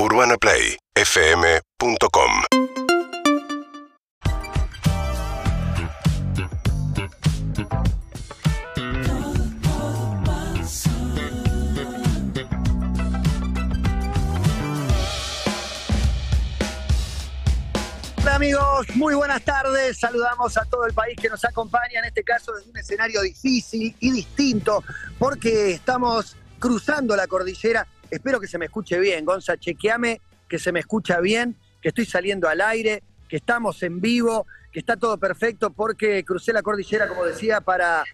[0.00, 2.30] UrbanaPlayFM.com
[18.18, 19.98] Hola amigos, muy buenas tardes.
[19.98, 23.96] Saludamos a todo el país que nos acompaña, en este caso desde un escenario difícil
[23.98, 24.84] y distinto,
[25.18, 27.84] porque estamos cruzando la cordillera.
[28.10, 32.06] Espero que se me escuche bien, Gonza, chequeame que se me escucha bien, que estoy
[32.06, 37.06] saliendo al aire, que estamos en vivo, que está todo perfecto, porque crucé la cordillera,
[37.06, 38.04] como decía, para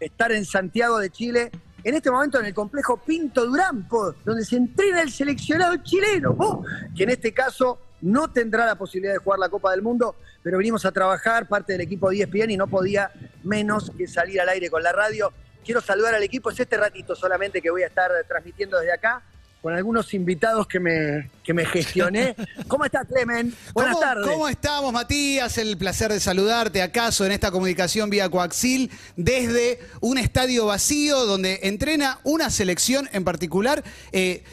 [0.00, 1.50] estar en Santiago de Chile.
[1.84, 6.64] En este momento en el complejo Pinto Durán, po, donde se entrena el seleccionado chileno,
[6.96, 10.58] que en este caso no tendrá la posibilidad de jugar la Copa del Mundo, pero
[10.58, 13.10] venimos a trabajar, parte del equipo de ESPN, y no podía
[13.44, 15.32] menos que salir al aire con la radio.
[15.68, 19.20] Quiero saludar al equipo, es este ratito solamente que voy a estar transmitiendo desde acá,
[19.60, 22.34] con algunos invitados que me, que me gestioné.
[22.68, 23.54] ¿Cómo estás, Clemen?
[23.74, 24.26] Buenas ¿Cómo, tardes.
[24.26, 25.58] ¿Cómo estamos, Matías?
[25.58, 31.60] El placer de saludarte acaso en esta comunicación vía coaxil desde un estadio vacío donde
[31.64, 33.84] entrena una selección en particular.
[34.12, 34.44] Eh,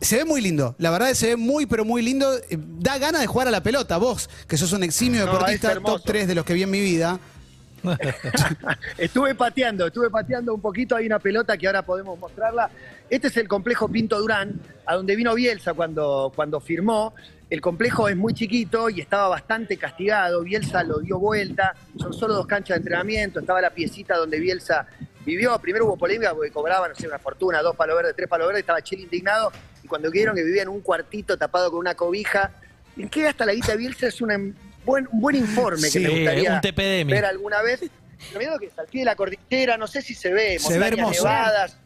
[0.00, 2.28] se ve muy lindo, la verdad es que se ve muy, pero muy lindo.
[2.48, 5.78] Eh, Da ganas de jugar a la pelota, vos, que sos un eximio No, deportista,
[5.78, 7.20] top 3 de los que vi en mi vida.
[8.98, 12.70] Estuve pateando, estuve pateando un poquito, hay una pelota que ahora podemos mostrarla.
[13.08, 17.14] Este es el complejo Pinto Durán, a donde vino Bielsa cuando, cuando firmó.
[17.48, 20.42] El complejo es muy chiquito y estaba bastante castigado.
[20.42, 24.86] Bielsa lo dio vuelta, son solo dos canchas de entrenamiento, estaba la piecita donde Bielsa
[25.24, 25.58] vivió.
[25.58, 28.60] Primero hubo polémica porque cobraban, no sé, una fortuna, dos palos verdes, tres palos verdes,
[28.60, 29.50] estaba Chile indignado.
[29.82, 32.52] Y cuando vieron que vivía en un cuartito tapado con una cobija,
[32.96, 34.06] ¿en qué gasta la guita Bielsa?
[34.06, 34.34] Es una
[34.84, 37.10] buen, un buen informe Sí, que me gustaría un TPDM.
[37.10, 37.80] ver alguna vez.
[38.28, 40.88] Pero miedo que al pie de la cordillera, no sé si se ve, Se ve
[40.88, 41.24] hermoso.
[41.24, 41.76] nevadas,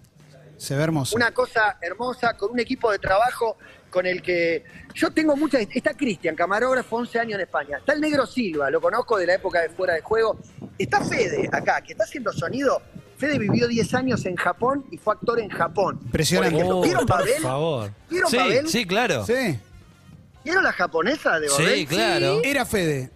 [0.56, 1.14] Se ve hermoso.
[1.14, 3.56] una cosa hermosa, con un equipo de trabajo
[3.90, 5.60] con el que yo tengo mucha...
[5.60, 7.78] Está Cristian, camarógrafo, 11 años en España.
[7.78, 10.36] Está el negro Silva, lo conozco de la época de fuera de juego.
[10.76, 12.82] Está Fede acá, que está haciendo sonido.
[13.16, 16.00] Fede vivió 10 años en Japón y fue actor en Japón.
[16.06, 16.50] Impresionante.
[16.50, 17.42] Por ejemplo, Oh, ¿Vieron por Babel?
[17.42, 17.90] favor.
[18.10, 18.68] ¿Vieron sí, Babel?
[18.68, 19.24] sí, claro.
[19.24, 19.56] Sí,
[20.44, 21.74] ¿Vieron la japonesa de Babel?
[21.78, 22.40] Sí, claro.
[22.44, 23.10] era Fede.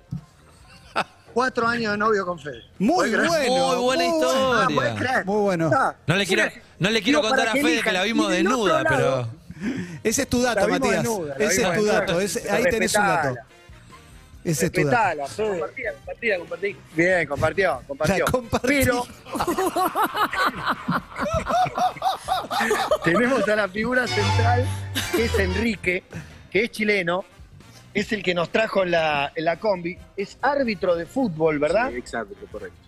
[1.35, 2.63] Cuatro años de novio con Fede.
[2.79, 3.31] Muy bueno.
[3.31, 4.67] Muy buena historia.
[5.11, 5.23] Ah.
[5.25, 5.71] Muy bueno.
[6.07, 6.45] No le quiero,
[6.79, 9.29] no le quiero contar a que Fede que la vimos desnuda, pero.
[10.05, 11.03] Ese es tu dato, Matías.
[11.03, 12.21] desnuda, Ese es tu dato.
[12.21, 13.35] Ese- ahí tenés un dato.
[14.45, 15.23] Ese es tu dato.
[15.37, 16.77] Compartida, compartida, compartí.
[16.95, 18.25] Bien, compartió, compartió.
[18.25, 18.69] La compartí.
[18.69, 19.07] Pero
[23.05, 24.67] tenemos a la figura central,
[25.15, 26.03] que es Enrique,
[26.51, 27.25] que es chileno,
[27.95, 31.91] es el que nos trajo en la, en la combi, es árbitro de fútbol, ¿verdad?
[31.91, 32.79] Sí, exacto, correcto.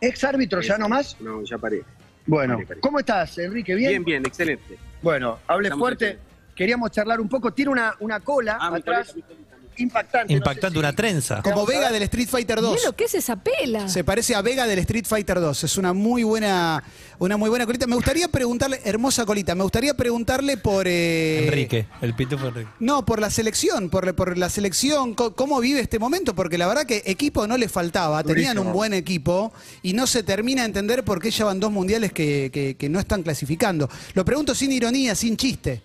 [0.00, 1.16] ¿Ex árbitro ya nomás?
[1.20, 1.82] No, ya paré.
[2.26, 2.80] Bueno, Paré, paré.
[2.80, 3.74] ¿cómo estás, Enrique?
[3.74, 3.90] ¿Bien?
[3.90, 4.76] Bien, bien, excelente.
[5.02, 6.18] Bueno, hable Estamos fuerte.
[6.54, 7.52] Queríamos charlar un poco.
[7.52, 9.35] Tiene una, una cola Ah, atrás mi mi.
[9.78, 10.32] Impactante.
[10.32, 11.42] no sé Impactante si- una trenza.
[11.42, 12.72] Como Vega del Street Fighter 2.
[12.72, 13.88] Mirá lo que es esa pela.
[13.88, 15.64] Se parece a Vega del Street Fighter 2.
[15.64, 16.82] Es una muy buena,
[17.18, 17.86] una muy buena colita.
[17.86, 22.70] Me gustaría preguntarle, hermosa colita, me gustaría preguntarle por eh, Enrique, el pitufo Enrique.
[22.80, 26.84] No, por la selección, por, por la selección, cómo vive este momento, porque la verdad
[26.86, 28.70] que equipo no le faltaba, tenían Durísimo.
[28.70, 32.12] un buen equipo y no se termina de entender por qué ya van dos mundiales
[32.12, 33.88] que, que- que no están clasificando.
[34.14, 35.82] Lo pregunto sin ironía, sin chiste.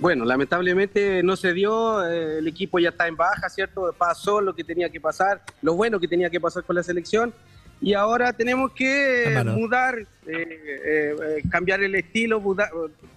[0.00, 3.94] Bueno, lamentablemente no se dio, eh, el equipo ya está en baja, ¿cierto?
[3.98, 7.34] Pasó lo que tenía que pasar, lo bueno que tenía que pasar con la selección
[7.82, 9.52] y ahora tenemos que Hermano.
[9.58, 12.70] mudar, eh, eh, eh, cambiar el estilo, mudar-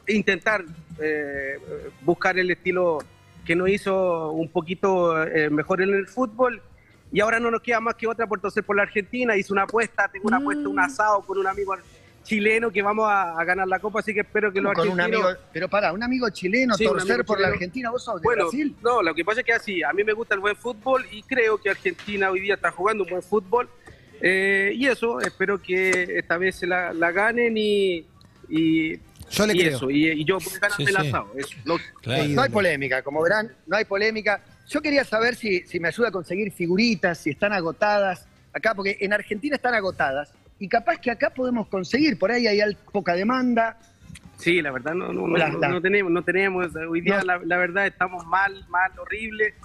[0.10, 0.66] intentar
[1.00, 1.58] eh,
[2.02, 2.98] buscar el estilo
[3.46, 6.62] que nos hizo un poquito eh, mejor en el fútbol.
[7.14, 9.38] Y ahora no nos queda más que otra por torcer por la Argentina.
[9.38, 11.76] Hice una apuesta, tengo una apuesta, un asado con un amigo
[12.24, 15.02] chileno que vamos a, a ganar la Copa, así que espero que los Con un
[15.02, 17.50] amigo, pero para, un amigo chileno, Sí, torcer amigo por la.
[17.50, 18.76] Argentina, vos sos de Bueno, Brasil.
[18.82, 21.22] no, lo que pasa es que así, a mí me gusta el buen fútbol y
[21.24, 23.70] creo que Argentina hoy día está jugando un buen fútbol.
[24.22, 28.06] Eh, y eso, espero que esta vez la, la ganen y,
[28.48, 28.94] y,
[29.30, 29.76] Yo le y creo.
[29.78, 31.08] eso, y, y yo a ganarme Sí, el sí.
[31.10, 31.32] asado.
[31.36, 32.24] Eso, lo- Claro.
[32.30, 34.42] No hay polémica, como verán, no hay polémica.
[34.70, 38.96] Yo quería saber si, si me ayuda a conseguir figuritas, si están agotadas acá, porque
[39.02, 40.32] en Argentina están agotadas.
[40.64, 43.78] Y capaz que acá podemos conseguir, por ahí hay poca demanda.
[44.38, 47.22] sí, la verdad no, no, no, La- no- la- no tenemos, no tenemos, hoy día
[47.22, 49.56] la verdad estamos mal, mal, horrible.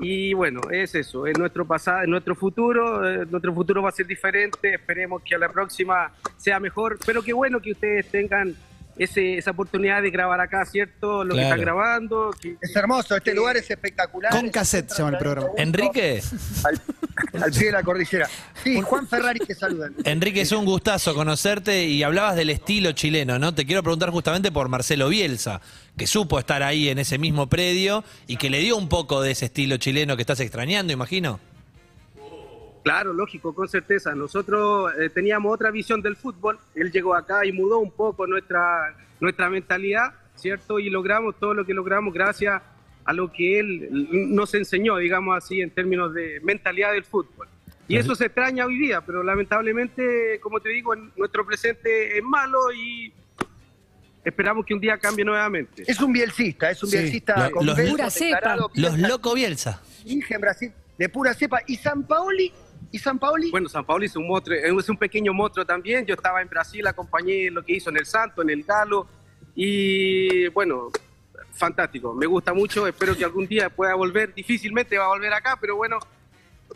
[0.00, 3.92] Y bueno, es eso, es nuestro pasado, es nuestro futuro, eh, nuestro futuro va a
[3.92, 8.54] ser diferente, esperemos que a la próxima sea mejor, pero qué bueno que ustedes tengan
[8.96, 11.24] ese, esa oportunidad de grabar acá, ¿cierto?
[11.24, 12.30] Lo que están grabando.
[12.40, 14.30] que- Es hermoso, este lugar es espectacular.
[14.32, 15.48] Con cassette se llama el programa.
[15.56, 16.22] Enrique,
[16.64, 18.28] Al- al pie de la cordillera.
[18.62, 19.94] Sí, Juan Ferrari te saludan.
[20.04, 23.54] Enrique, es un gustazo conocerte y hablabas del estilo chileno, ¿no?
[23.54, 25.60] Te quiero preguntar justamente por Marcelo Bielsa,
[25.96, 29.30] que supo estar ahí en ese mismo predio y que le dio un poco de
[29.32, 31.40] ese estilo chileno que estás extrañando, imagino.
[32.84, 34.14] Claro, lógico, con certeza.
[34.14, 36.58] Nosotros eh, teníamos otra visión del fútbol.
[36.74, 40.78] Él llegó acá y mudó un poco nuestra, nuestra mentalidad, ¿cierto?
[40.78, 42.62] Y logramos todo lo que logramos gracias
[43.06, 43.88] a lo que él
[44.34, 47.48] nos enseñó, digamos así, en términos de mentalidad del fútbol.
[47.88, 52.72] Y eso se extraña hoy día, pero lamentablemente, como te digo, nuestro presente es malo
[52.72, 53.12] y
[54.24, 55.84] esperamos que un día cambie nuevamente.
[55.86, 56.96] Es un bielcista, es un Sí.
[56.98, 58.56] bielcista Lo- con los- Pura cepa.
[58.74, 59.80] Los loco Bielsa.
[60.06, 61.60] en Brasil de pura cepa.
[61.66, 62.52] ¿Y San Paoli?
[62.94, 63.50] ¿Y San Paoli?
[63.50, 66.06] Bueno, San Paulo es un monstruo, es un pequeño monstruo también.
[66.06, 69.08] Yo estaba en Brasil, acompañé lo que hizo en el Santo, en el Galo,
[69.56, 70.90] y bueno,
[71.54, 72.14] fantástico.
[72.14, 74.32] Me gusta mucho, espero que algún día pueda volver.
[74.32, 75.98] Difícilmente va a volver acá, pero bueno,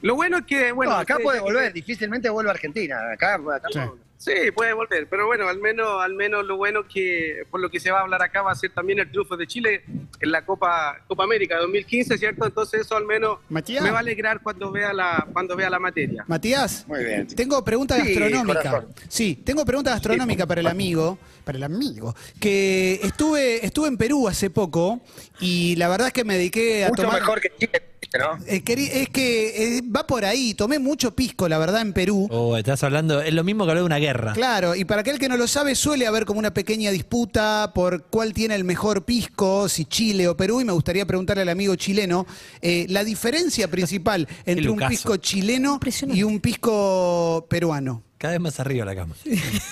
[0.03, 2.97] lo bueno es que, bueno, No, acá ustedes puede que- volver, difícilmente vuelve a Argentina.
[3.13, 3.79] Acá, acá Sí.
[3.79, 3.97] no.
[4.21, 7.79] Sí, puede volver, pero bueno, al menos, al menos lo bueno que por lo que
[7.79, 9.85] se va a hablar acá va a ser también el triunfo de Chile
[10.21, 12.45] en la Copa Copa América 2015, ¿cierto?
[12.45, 13.85] Entonces eso al menos Matías.
[13.85, 16.25] me va a alegrar cuando vea la cuando vea la materia.
[16.27, 17.29] Matías, Muy bien.
[17.29, 18.59] tengo pregunta Sí, gastronómica.
[18.71, 18.95] corazón.
[19.09, 24.27] Sí, tengo pregunta gastronómica para el amigo, para el amigo, que estuve estuve en Perú
[24.27, 25.01] hace poco
[25.39, 27.83] y la verdad es que me dediqué a Mucho tomar mejor que Chile,
[28.17, 28.39] ¿no?
[28.47, 32.27] Eh, querí- es que eh, va por ahí, tomé mucho pisco, la verdad, en Perú.
[32.31, 34.33] Oh, estás hablando, es lo mismo que hablar de una guerra.
[34.33, 38.05] Claro, y para aquel que no lo sabe, suele haber como una pequeña disputa por
[38.05, 41.75] cuál tiene el mejor pisco, si Chile o Perú, y me gustaría preguntarle al amigo
[41.77, 42.27] chileno
[42.63, 45.79] eh, la diferencia principal entre un pisco chileno
[46.13, 48.03] y un pisco peruano.
[48.19, 49.15] Cada vez más arriba la cama.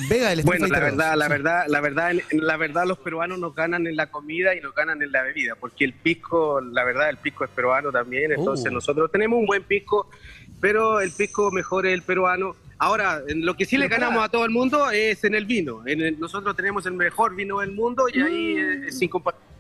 [0.08, 3.86] Vega Street Bueno, la verdad, la verdad, la verdad, la verdad, los peruanos nos ganan
[3.88, 7.16] en la comida y nos ganan en la bebida, porque el pisco, la verdad, el
[7.16, 8.74] pisco es peruano también, entonces Uh.
[8.74, 10.08] nosotros tenemos un buen pisco,
[10.60, 12.54] pero el pisco mejor es el peruano.
[12.78, 15.82] Ahora, en lo que sí le ganamos a todo el mundo es en el vino.
[15.86, 18.84] En el- nosotros tenemos el mejor vino del mundo y ahí Mm.
[18.88, 19.55] eh, sin comparación.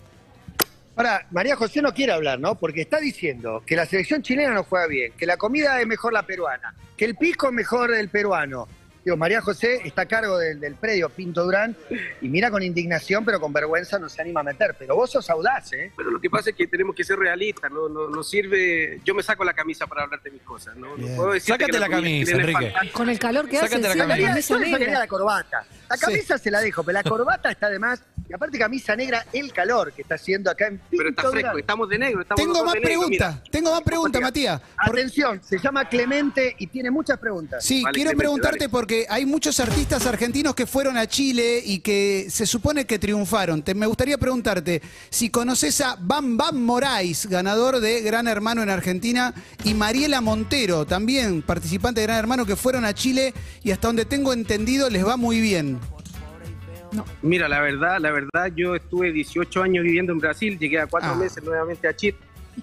[0.96, 2.54] Ahora, María José no quiere hablar, ¿no?
[2.54, 6.12] Porque está diciendo que la selección chilena no juega bien, que la comida es mejor
[6.14, 8.66] la peruana, que el pisco es mejor el peruano.
[9.04, 11.76] Digo, María José está a cargo del, del predio Pinto Durán
[12.20, 14.74] y mira con indignación, pero con vergüenza no se anima a meter.
[14.76, 15.92] Pero vos sos audaz, ¿eh?
[15.96, 19.00] Pero lo que pasa es que tenemos que ser realistas, no, no, no sirve.
[19.04, 20.96] Yo me saco la camisa para hablar de mis cosas, ¿no?
[20.96, 22.72] No puedo Sácate que la camisa, Enrique.
[22.92, 24.28] Con el calor que hace, Sácate la camisa.
[24.28, 24.98] camisa Yo le sacaría negra.
[24.98, 25.64] la corbata.
[25.88, 28.00] La camisa se la dejo, pero la corbata está de más.
[28.28, 31.38] Y aparte camisa negra, el calor que está haciendo acá en Pinto Pero está fresco,
[31.48, 31.58] Durán.
[31.60, 32.22] estamos de negro.
[32.22, 33.50] Estamos Tengo más de negro, preguntas, mira.
[33.52, 34.60] tengo más preguntas, Matías.
[34.84, 37.64] Por- Atención, se llama Clemente y tiene muchas preguntas.
[37.64, 38.68] Sí, Vale, quiero Clemente, preguntarte dale.
[38.70, 43.62] porque hay muchos artistas argentinos que fueron a Chile y que se supone que triunfaron.
[43.62, 48.70] Te- me gustaría preguntarte si conoces a Bam Bam Moraes, ganador de Gran Hermano en
[48.70, 53.86] Argentina, y Mariela Montero, también participante de Gran Hermano, que fueron a Chile y hasta
[53.86, 55.75] donde tengo entendido les va muy bien.
[57.22, 61.10] Mira, la verdad, la verdad, yo estuve 18 años viviendo en Brasil, llegué a cuatro
[61.12, 61.16] Ah.
[61.16, 62.16] meses nuevamente a Chile.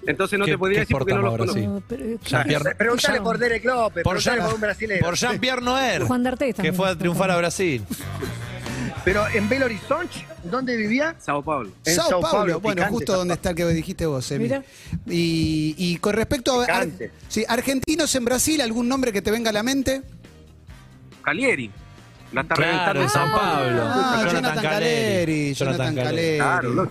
[0.06, 1.60] Entonces no ¿Qué- te podría decir porque no los ahora, conozco.
[1.60, 1.66] sí?
[1.66, 5.00] No, pero- Jean-Pierre- Preguntale por Derek López, Por Jean- por un brasileño.
[5.00, 6.02] Por Jean-Pierre Noer.
[6.02, 6.24] Juan
[6.60, 7.84] Que fue a triunfar a Brasil.
[9.04, 11.14] Pero en Belo Horizonte, ¿dónde vivía?
[11.20, 11.70] Sao Paulo.
[11.84, 14.44] En Sao, Sao Paulo, Paulo, bueno, picante, justo donde está el que dijiste vos, Emi.
[14.44, 14.64] Mira.
[15.06, 16.88] Y, y con respecto a ar-
[17.28, 20.02] sí, argentinos en Brasil, ¿algún nombre que te venga a la mente?
[21.22, 21.70] Calieri.
[22.34, 23.82] La está Claro, reventando en Sao Paulo.
[23.86, 26.36] Ah, Jonathan Caleri, Jonathan Caleri.
[26.38, 26.90] Claro, ¿no?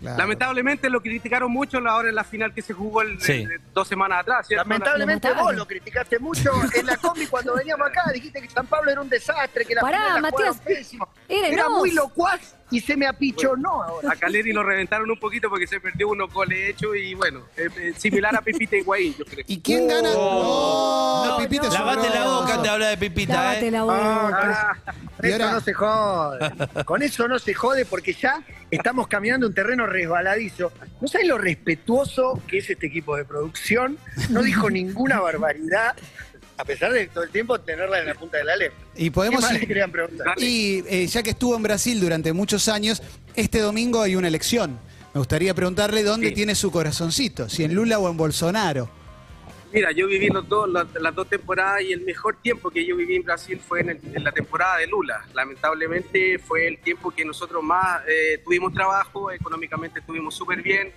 [0.00, 0.16] Claro.
[0.16, 3.32] Lamentablemente lo criticaron mucho ahora en la final que se jugó el, Sí.
[3.42, 4.46] el- dos semanas atrás.
[4.46, 4.66] ¿cierto?
[4.66, 8.04] Lamentablemente vos lo criticaste mucho en la combi cuando veníamos acá.
[8.14, 10.60] Dijiste que San Pablo era un desastre, que la Pará, final la Matías.
[11.28, 14.12] Era Era muy locuaz y se me apichonó ahora.
[14.12, 17.68] A Caleri lo reventaron un poquito porque se perdió unos goles hechos y bueno, eh,
[17.76, 19.44] eh, similar a Pepita Higuaín, yo creo.
[19.46, 20.10] ¿Y quién gana?
[20.14, 21.26] Oh.
[21.26, 23.70] No, Pipita es Lavate la boca, te habla de Pipita, Lávate ¿eh?
[23.70, 24.78] la boca.
[24.86, 26.84] Ah, con eso no se jode.
[26.84, 30.72] Con eso no se jode porque ya estamos caminando un terreno resbaladizo.
[31.00, 33.98] ¿No sabes lo respetuoso que es este equipo de producción?
[34.30, 35.96] No dijo ninguna barbaridad,
[36.60, 38.78] a pesar de todo el tiempo tenerla en la punta de la lengua.
[38.94, 40.34] Y ¿Qué podemos más ir- le querían preguntar?
[40.38, 43.02] Y eh, ya que estuvo en Brasil durante muchos años,
[43.34, 44.78] este domingo hay una elección.
[45.14, 46.34] Me gustaría preguntarle dónde Sí.
[46.34, 48.88] tiene su corazoncito, si en Lula o en Bolsonaro.
[49.72, 52.96] Mira, yo viví los dos, las, las dos temporadas y el mejor tiempo que yo
[52.96, 55.24] viví en Brasil fue en, el- en la temporada de Lula.
[55.32, 60.92] Lamentablemente fue el tiempo que nosotros más eh, tuvimos trabajo, económicamente estuvimos súper bien,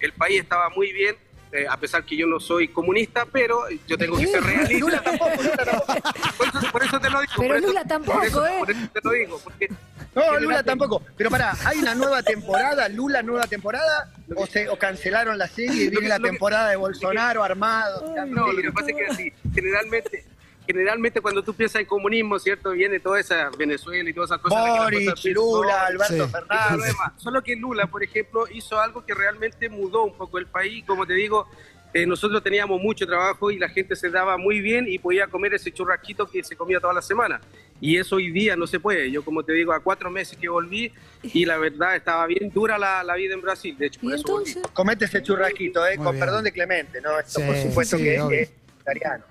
[0.00, 1.16] el país estaba muy bien,
[1.54, 4.78] eh, a pesar que yo no soy comunista, pero yo tengo que ser realista.
[4.78, 5.94] Lula tampoco, Lula tampoco.
[6.36, 7.32] Por eso, por eso te lo digo.
[7.38, 8.56] Pero eso- Lula tampoco, por eso, ¿eh?
[8.58, 9.68] Por eso te lo digo, porque
[10.14, 11.02] No, Lula tampoco.
[11.16, 12.88] Pero pará, ¿hay una nueva temporada?
[12.88, 14.12] ¿Lula nueva temporada?
[14.36, 18.14] ¿O, se, o cancelaron la serie y viene la temporada de Bolsonaro armado?
[18.26, 20.24] No, lo que pasa es que así, generalmente,
[20.66, 22.70] generalmente cuando tú piensas en comunismo, ¿cierto?
[22.70, 24.78] Viene toda esa Venezuela y todas esas cosas.
[24.78, 26.32] Boric, Lula, Alberto Sí.
[26.32, 26.86] Fernández.
[26.86, 27.12] demás.
[27.16, 30.84] Solo que Lula, por ejemplo, hizo algo que realmente mudó un poco el país.
[30.86, 31.46] Como te digo,
[31.92, 35.54] eh, nosotros teníamos mucho trabajo y la gente se daba muy bien y podía comer
[35.54, 37.40] ese churrasquito que se comía toda la semana.
[37.80, 39.10] Y eso hoy día no se puede.
[39.10, 40.92] Yo, como te digo, a cuatro meses que volví
[41.22, 43.76] y la verdad estaba bien dura la, la vida en Brasil.
[43.78, 44.54] De hecho, por eso volví.
[44.72, 45.96] Comete ese churrasquito, ¿eh?
[45.96, 46.24] Muy Con bien.
[46.24, 47.18] perdón de Clemente, ¿no?
[47.18, 48.38] Esto Sí, por supuesto sí, que obvio.
[48.40, 49.24] es italiano.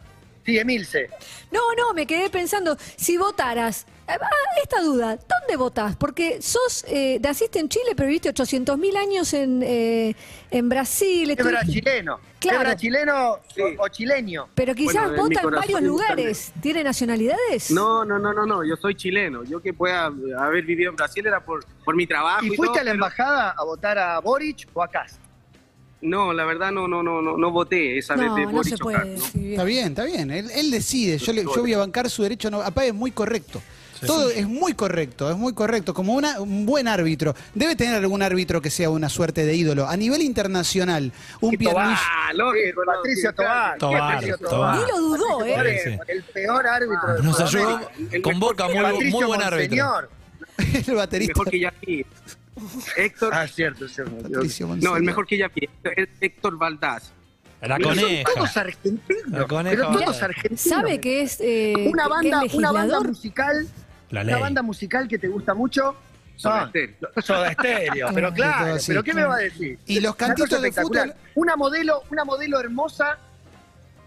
[0.45, 1.09] Sí, Emilce.
[1.51, 4.17] no, no, me quedé pensando, si votaras, ah,
[4.62, 5.95] esta duda, ¿dónde votás?
[5.95, 10.15] Porque sos, eh, naciste en Chile, pero viviste 800 mil años en, eh,
[10.51, 11.31] en Brasil.
[11.31, 11.38] Es
[11.69, 12.19] chileno.
[12.39, 12.71] Claro.
[12.71, 13.62] Es chileno Sí.
[13.62, 14.50] o, o chileño.
[14.53, 15.88] Pero quizás Bueno, vota en varios también.
[15.88, 16.51] lugares.
[16.62, 17.71] ¿Tiene nacionalidades?
[17.71, 19.45] No, no, no, no, no, yo soy chileno.
[19.45, 20.07] Yo que pueda
[20.39, 22.43] haber vivido en Brasil era por, por mi trabajo.
[22.43, 25.23] ¿Y Y, fuiste todo, a la pero- embajada a votar a Boric o a Cast?
[26.03, 29.03] No, la verdad no, no, no, no, no voté esa No, de no se puede
[29.12, 29.51] decir.
[29.51, 30.29] Está bien, está bien.
[30.31, 31.17] Él, él decide.
[31.17, 32.51] Yo, le- yo voy a bancar su derecho.
[32.51, 33.62] No, apá, es muy correcto.
[34.05, 35.93] Todo es muy correcto, es muy correcto.
[35.93, 37.33] Como una- un buen árbitro.
[37.55, 39.88] Debe tener algún árbitro que sea una suerte de ídolo.
[39.88, 41.55] A nivel internacional, un.
[41.74, 42.51] Ah, no,
[42.86, 43.33] Patricio.
[43.33, 43.77] Tobar.
[43.77, 44.79] Tobar, Patricio Tobar.
[44.79, 46.00] Ni lo dudó, ¿eh?
[46.10, 47.79] El peor árbitro de Nos ayudó,
[48.12, 50.10] El convoca muy, muy buen árbitro.
[50.88, 51.31] El baterista.
[51.33, 52.05] Mejor que Yapi.
[52.98, 53.34] Héctor.
[53.34, 54.15] Ah, cierto, cierto.
[54.17, 55.70] Patricio no, el mejor que Yapi.
[55.96, 57.12] Es Héctor Valdás.
[57.62, 58.32] La Pero son coneja.
[58.36, 59.27] todos argentinos.
[59.29, 60.60] La coneja pero todos argentinos.
[60.62, 63.67] ¿Sabe que es, eh, una banda, que es una banda musical,
[64.10, 64.41] La una ley.
[64.41, 65.96] banda musical que te gusta mucho.
[66.36, 66.96] Soda son- Stereo.
[67.22, 69.79] Soda Estéreo, pero Ah, claro, pero ¿qué me va a decir?
[69.86, 71.13] Y los Una cantitos de fútbol.
[71.36, 73.17] Una modelo, una modelo hermosa,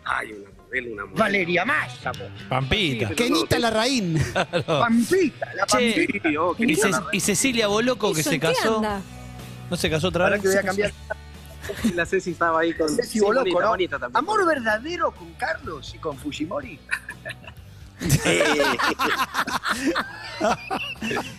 [0.05, 1.19] Ay, una modelo, una modelo.
[1.25, 2.25] Valeria Massa, po.
[2.49, 3.09] Pampita.
[3.11, 4.19] Kenita Larraín.
[4.67, 6.29] Pampita, la Che, Pampita.
[6.29, 8.77] Sí, oh, Y, Ce- y Cecilia Boloco que ¿Eso se en qué casó.
[8.77, 9.01] anda?
[9.71, 10.43] ¿No se casó otra Ahora vez?
[10.43, 10.93] que voy a cambiar.
[11.95, 12.89] La Ceci estaba ahí con.
[12.89, 13.69] Ceci sí, Boloco, bonita, ¿no?
[13.71, 14.17] bonita también.
[14.19, 16.79] Amor verdadero con Carlos y con Fujimori.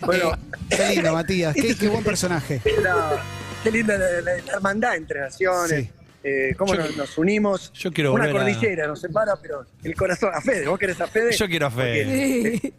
[0.00, 0.32] bueno,
[0.70, 1.54] Eh, qué lindo, Matías.
[1.54, 2.60] Qué, qué buen personaje.
[2.82, 3.22] la-
[3.62, 5.86] qué linda la, la- la hermandad entre naciones.
[5.86, 5.90] Sí.
[6.28, 7.72] Eh, cómo Yo- nos, nos unimos.
[7.72, 10.30] yo quiero Una a- cordillera nos separa, pero el corazón.
[10.34, 11.32] A Fede, ¿vos querés a Fede?
[11.32, 12.58] Yo quiero a Fede.
[12.60, 12.74] Sí.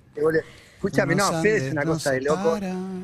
[0.75, 2.57] Escúchame, no, Unos Fede es una cosa de loco.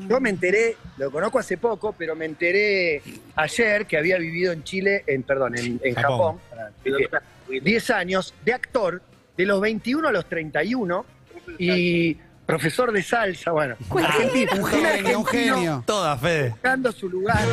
[0.08, 3.02] Yo me enteré, lo conozco hace poco, pero me enteré
[3.34, 6.38] ayer que había vivido en Chile, en perdón, en, en Japón.
[6.50, 6.72] Japón,
[7.50, 9.02] eh, 10 años de actor,
[9.36, 11.04] de los 21 a los 31,
[11.58, 12.14] y
[12.46, 15.82] profesor de salsa, bueno, argentino, Un genio, un genio.
[15.86, 16.50] Toda, Fede.
[16.50, 17.44] buscando su lugar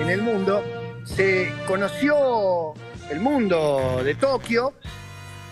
[0.00, 0.62] en el mundo,
[1.04, 2.74] se conoció
[3.10, 4.72] el mundo de Tokio,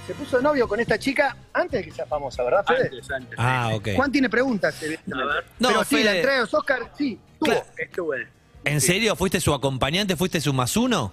[0.06, 2.85] se puso de novio con esta chica antes de que sea famosa, ¿verdad, Fede?
[2.88, 3.35] Antes, antes.
[3.38, 3.88] Ah, ok.
[3.94, 5.30] Juan tiene preguntas, evidentemente.
[5.30, 5.44] A ver.
[5.59, 6.16] No, Pero sí, la Fede.
[6.16, 7.50] entrega de los Oscar, sí, tuvo.
[7.50, 7.66] Claro.
[7.76, 8.28] Estuve.
[8.64, 9.14] ¿En serio?
[9.16, 10.16] ¿Fuiste su acompañante?
[10.16, 11.12] ¿Fuiste su más uno?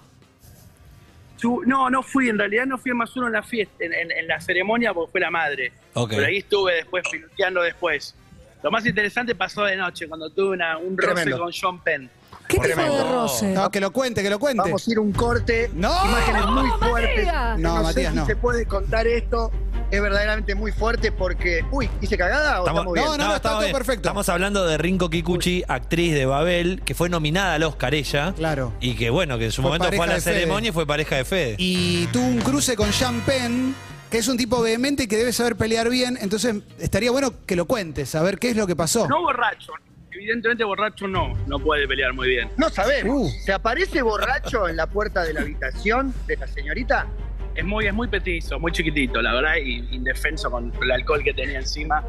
[1.36, 4.10] Su- no, no fui, en realidad no fui más uno en la fiesta, en, en-
[4.12, 5.72] en la ceremonia porque fue la madre.
[5.94, 6.10] Ok.
[6.10, 8.14] Pero ahí estuve después piloteando después.
[8.62, 11.38] Lo más interesante pasó de noche, cuando tuve una- un roce Tremendo.
[11.38, 12.10] con John Penn.
[12.50, 13.46] ¿Qué tipo de roce?
[13.52, 14.62] No, que lo cuente, que lo cuente.
[14.62, 15.70] Vamos a ir a un corte.
[15.74, 15.88] No.
[16.04, 17.26] Imágenes muy No, fuertes.
[17.26, 17.58] Matías.
[17.58, 18.26] No, sé Matías, si no.
[18.26, 19.50] se puede contar esto.
[19.90, 21.64] Es verdaderamente muy fuerte porque.
[21.72, 23.04] Uy, ¿hice cagada o Estamos- estamos bien?
[23.06, 23.76] no, no, está estamos todo bien.
[23.76, 24.08] perfecto.
[24.08, 28.32] Estamos hablando de Rinko Kikuchi, actriz de Babel, que fue nominada al Oscar ella.
[28.36, 28.72] Claro.
[28.80, 30.34] Y que bueno, que en su Fue momento fue a pareja la Fede.
[30.34, 31.54] ceremonia y fue pareja de Fede.
[31.58, 33.74] Y tuvo un cruce con Jean Penn,
[34.10, 36.16] que es un tipo vehemente y que debe saber pelear bien.
[36.20, 39.08] Entonces, estaría bueno que lo cuentes, a ver qué es lo que pasó.
[39.08, 39.72] No borracho,
[40.20, 42.50] evidentemente borracho no, no puede pelear muy bien.
[42.58, 43.14] No sabemos.
[43.16, 43.30] Uh.
[43.42, 47.06] ¿Se aparece borracho en la puerta de la habitación de la señorita?
[47.54, 51.32] Es muy, es muy petizo, muy chiquitito, la verdad, y indefenso con el alcohol que
[51.32, 52.04] tenía encima.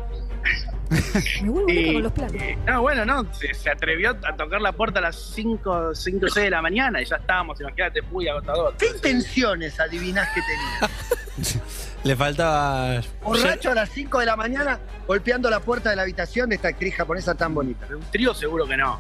[1.41, 2.35] Me vuelvo loca Y- con los planos.
[2.35, 6.25] y- no, bueno, no, se, se atrevió a tocar la puerta a las 5, 5
[6.25, 8.75] o 6 de la mañana y ya estábamos, imagínate, muy agotador.
[8.77, 10.95] ¿Qué intenciones adivinás que tenía?
[12.03, 13.01] Le faltaba.
[13.21, 16.69] Borracho a las 5 de la mañana golpeando la puerta de la habitación de esta
[16.69, 17.85] actriz japonesa tan bonita.
[17.89, 18.99] Un trío seguro que no,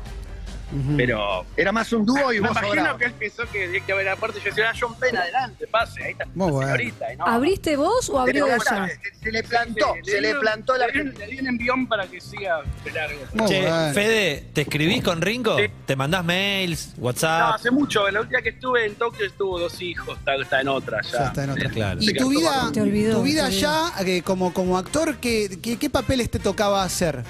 [0.97, 3.91] Pero Era más un dúo y me vos imagino que él pensó que tenía que
[3.91, 6.53] haber la puerta y yo decía, "Ah, John Penn, adelante, pase, ahí está Muy la
[6.53, 6.71] bueno.
[6.71, 7.13] señorita.
[7.13, 7.25] y no.
[7.27, 8.59] ¿Abriste vos o abrió ella?
[8.87, 11.27] se, se le plantó, Sí, se le di un- plantó la le di un- Le
[11.27, 13.19] di un envión para que siga de largo.
[13.47, 13.93] Che, bueno.
[13.93, 15.57] Fede, ¿te escribís con Rinko?
[15.57, 15.65] Sí.
[15.85, 17.55] ¿Te mandás mails, No, WhatsApp?
[17.55, 21.01] hace mucho, la última que estuve en Tokio estuvo dos hijos, está, está en otra
[21.03, 21.11] ya.
[21.11, 21.69] Ya está en otra.
[21.69, 21.99] Claro.
[22.01, 25.77] Y Se tu vida, Te olvidó, tu vida allá, eh, como, como actor, ¿qué, qué,
[25.77, 27.23] qué papeles te tocaba hacer?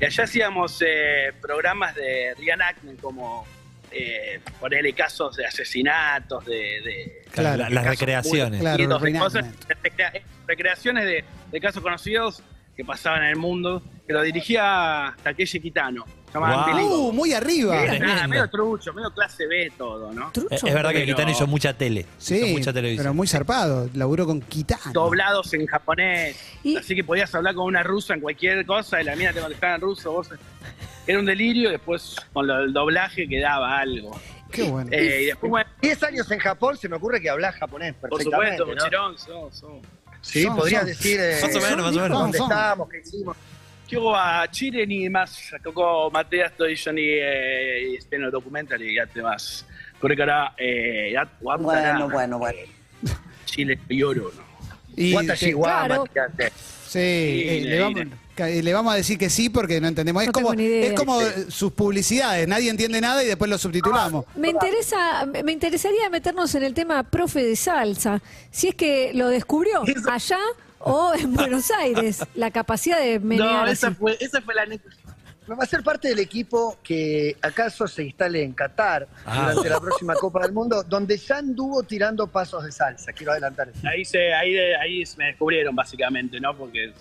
[0.00, 3.46] Y allá hacíamos eh, programas de reenactment como
[3.90, 8.60] eh, ponerle casos de asesinatos, de, de- Claro, La- las recreaciones.
[8.60, 8.76] Claro,
[9.22, 9.44] cosas-
[10.46, 12.42] recreaciones de, de casos conocidos
[12.76, 16.04] que pasaban en el mundo, que lo dirigía Takeshi Kitano.
[16.34, 17.08] Wow.
[17.08, 17.82] Uh, muy arriba.
[17.82, 20.30] Era nada, medio trucho, medio clase B todo, ¿no?
[20.32, 20.54] Trucho.
[20.54, 22.00] Es, es verdad que Kitano hizo mucha tele.
[22.00, 23.04] hizo Sí, mucha televisión.
[23.04, 23.88] pero muy zarpado.
[23.94, 24.92] Laburó con Kitano.
[24.92, 26.36] doblados en japonés.
[26.62, 29.40] Y- Así que podías hablar con una rusa en cualquier cosa y la mina te
[29.40, 30.12] contestaba en ruso.
[30.12, 30.28] Vos...
[31.06, 31.70] Era un delirio.
[31.70, 34.18] Después, con lo del doblaje, quedaba algo.
[34.52, 34.90] Qué bueno.
[34.92, 38.10] Eh, y después, bueno, 10 años en Japón, se me ocurre que hablas japonés por
[38.10, 38.58] perfectamente.
[38.58, 39.06] supuesto, ¿no?
[39.06, 39.80] Mochirón, so, so.
[40.20, 40.88] Sí, Son, podrías son.
[40.88, 42.18] decir eh, Más o menos, más o menos.
[42.18, 43.36] dónde estábamos, qué hicimos.
[43.91, 45.53] 今日はチリにいます。
[45.63, 49.65] ここ、マテアスと一緒に、えー、スペインのドキュメンタリーやってます。
[49.99, 52.57] これから、えー、や終わったら、 Bueno, bueno, bueno.
[53.45, 54.29] チリ夜の。
[54.95, 56.03] Y Watashi te- wa Claro.
[56.05, 56.51] Matiate.
[56.87, 58.09] Sí, eh, le, le vamos, diré.
[58.35, 60.21] ca- le vamos a decir que sí porque no entendemos.
[60.23, 60.87] Es No como, tengo ni idea.
[60.87, 64.25] es como eh, sus publicidades, nadie entiende nada y después lo subtitulamos.
[64.35, 68.21] Me interesa, me interesaría meternos en el tema profe de salsa.
[68.51, 70.39] Si es que lo descubrió allá
[70.78, 73.72] o en Buenos Aires, la capacidad de menear No, así.
[73.72, 74.96] esa fue, esa fue la anécdota.
[75.48, 79.50] Va a ser parte del equipo que acaso se instale en Qatar Ah.
[79.52, 83.12] durante la próxima Copa del Mundo, donde ya anduvo tirando pasos de salsa.
[83.12, 83.86] Quiero adelantar eso.
[83.88, 86.56] Ahí, se, ahí, de- ahí me descubrieron, básicamente, ¿no?
[86.56, 86.92] Porque,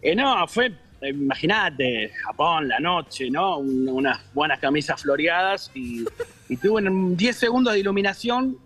[0.00, 0.68] eh, no, fue,
[1.02, 3.58] eh, imagínate, Japón, la noche, ¿no?
[3.58, 6.06] Un- unas buenas camisas floreadas y,
[6.48, 8.56] y tuve en 10 segundos de iluminación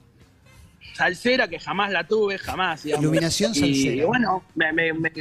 [0.94, 2.82] salsera que jamás la tuve, jamás.
[2.82, 3.02] digamos.
[3.04, 4.06] Iluminación Y, salsera.
[4.06, 5.12] bueno, me, me- me-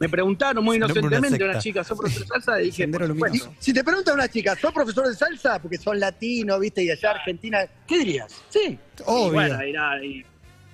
[0.00, 1.58] me preguntaron muy una inocentemente, una, secta.
[1.60, 2.60] chica, ¿sos profesor de salsa?
[2.60, 3.54] Y dije, luminoso.
[3.60, 5.60] Si te pregunta una chica, ¿sos profesor de salsa?
[5.60, 6.82] Porque son latinos, ¿viste?
[6.82, 8.34] Y allá Argentina, ¿qué dirías?
[8.48, 8.60] Sí.
[8.70, 9.32] Y Obvio.
[9.34, 10.24] bueno, y nada, y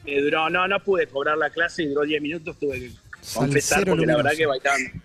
[0.07, 2.91] me duró, no, no pude cobrar la clase y duró 10 minutos, tuve que
[3.35, 4.37] confesar porque la verdad luminoso.
[4.39, 5.03] que bailaban.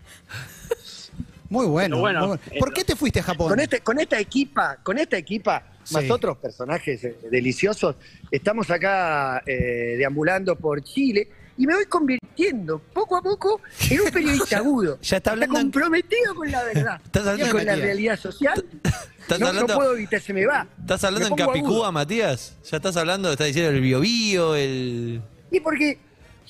[1.49, 1.99] Muy bueno.
[1.99, 2.41] Bueno, muy bueno.
[2.59, 3.49] ¿Por eh, qué te fuiste a Japón?
[3.49, 6.11] Con, este, con esta equipa, con esta equipa, más Sí.
[6.11, 7.95] otros personajes eh, deliciosos,
[8.31, 11.27] estamos acá eh, deambulando por Chile
[11.57, 14.99] y me voy convirtiendo poco a poco en un periodista agudo.
[15.01, 17.01] Ya está hablando comprometido con la verdad.
[17.05, 18.65] Estás hablando con la realidad social.
[19.19, 20.67] ¿Estás no, hablando- no puedo evitar, se me va.
[20.79, 21.91] ¿Estás hablando en Capicúa, agudo.
[21.91, 22.57] Matías?
[22.69, 23.31] ¿Ya estás hablando?
[23.31, 25.21] ¿Estás diciendo el biobío, el...?
[25.51, 25.97] Y porque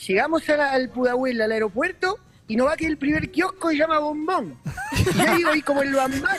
[0.07, 3.77] llegamos a la- al Pudahuel, al aeropuerto, y nos va que el primer kiosco se
[3.77, 4.57] llama Bombón.
[5.15, 6.37] Y ahí como el Bambán,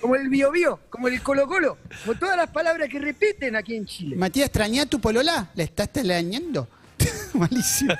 [0.00, 3.76] como el Bio Bio, como el Colo Colo, como todas las palabras que repiten aquí
[3.76, 4.16] en Chile.
[4.16, 5.50] Matías, ¿extrañá a tu polola?
[5.54, 6.68] ¿Le estás teleañando?
[7.34, 7.94] Malísimo.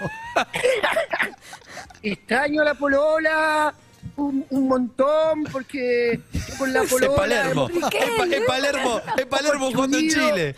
[2.03, 3.75] Extraño la polola
[4.17, 6.21] un, un montón porque
[6.59, 7.17] con la Es polola...
[7.17, 7.69] Palermo.
[7.69, 7.99] hemos- ¿Qué?
[7.99, 9.01] Es Pa- Es Palermo.
[9.19, 10.09] Es Palermo jugando en.
[10.09, 10.55] Chile.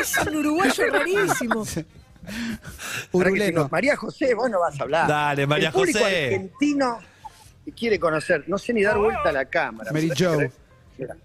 [0.00, 1.64] Es un uruguayo rarísimo.
[3.12, 3.68] Uruleno.
[3.70, 5.08] María José, vos no vas a hablar.
[5.08, 6.24] Dale, María el público José.
[6.26, 6.98] argentino
[7.72, 8.44] quiere conocer.
[8.46, 9.90] No sé ni dar vuelta a la cámara.
[9.92, 10.38] Mary ¿Sabés Jo.
[10.38, 10.50] qué?
[10.98, 11.16] Mira,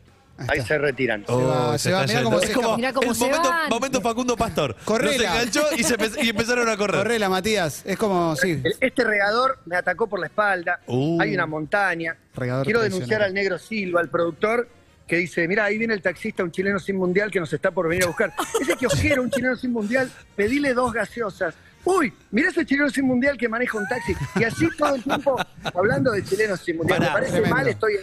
[0.48, 1.24] Ahí se retiran.
[1.26, 2.78] Se va, se va, mirá cómo se como, escapa.
[2.78, 3.70] Mirá cómo es se momento, van.
[3.70, 4.76] momento Facundo Pastor.
[4.84, 5.12] Correla.
[5.12, 6.98] No se enganchó y, se y empezaron a correr.
[7.04, 7.84] Correla, Matías.
[7.86, 8.62] Es como, sí.
[8.80, 10.80] Este regador me atacó por la espalda.
[10.88, 11.22] Uh.
[11.22, 12.18] Hay una montaña.
[12.36, 14.68] Regador Quiero denunciar al negro Silva, al productor,
[15.08, 17.88] que dice, mira, ahí viene el taxista, un chileno sin mundial que nos está por
[17.88, 18.34] venir a buscar.
[18.62, 21.54] Ese kiosquero, un chileno sin mundial, pedile dos gaseosas.
[21.86, 24.14] Uy, mira ese chileno sin mundial que maneja un taxi.
[24.36, 25.36] Y así todo el tiempo
[25.74, 27.00] hablando de chilenos sin mundial.
[27.00, 27.56] Pará, Me parece tremendo.
[27.56, 27.94] mal, estoy...